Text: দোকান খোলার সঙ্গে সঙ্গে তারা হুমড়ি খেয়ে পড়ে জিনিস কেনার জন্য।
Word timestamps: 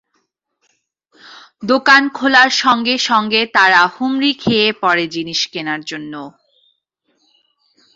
দোকান 1.63 2.03
খোলার 2.09 2.49
সঙ্গে 2.63 2.95
সঙ্গে 3.09 3.41
তারা 3.55 3.81
হুমড়ি 3.93 4.31
খেয়ে 4.33 4.69
পড়ে 4.81 5.05
জিনিস 5.15 5.39
কেনার 5.53 5.81
জন্য। 5.83 6.13